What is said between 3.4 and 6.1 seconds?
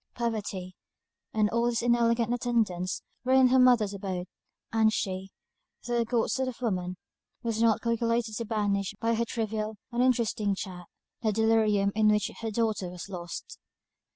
her mother's abode; and she, though a